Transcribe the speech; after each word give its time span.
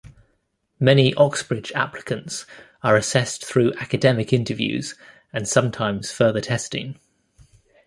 Many 0.79 1.13
Oxbridge 1.13 1.71
applicants 1.73 2.47
are 2.81 2.95
assessed 2.97 3.45
through 3.45 3.73
academic 3.75 4.33
interviews 4.33 4.95
and 5.31 5.47
sometimes 5.47 6.11
further 6.11 6.41
testing. 6.41 6.99